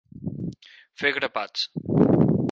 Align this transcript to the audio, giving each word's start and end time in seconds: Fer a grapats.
Fer 1.01 1.11
a 1.11 1.15
grapats. 1.17 1.67